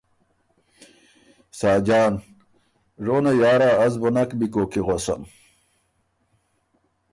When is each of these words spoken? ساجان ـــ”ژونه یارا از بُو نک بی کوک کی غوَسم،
ساجان 1.59 2.13
ـــ”ژونه 2.23 3.31
یارا 3.41 3.71
از 3.85 3.93
بُو 4.01 4.09
نک 4.15 4.29
بی 4.39 4.47
کوک 4.53 4.67
کی 4.71 4.81
غوَسم، 4.85 5.21